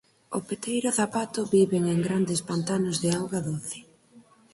O 0.37 0.39
peteiro 0.47 0.89
zapato 0.99 1.39
viven 1.55 1.83
en 1.93 1.99
grandes 2.07 2.41
pantanos 2.49 2.97
de 3.03 3.09
auga 3.19 3.39
doce. 3.49 3.79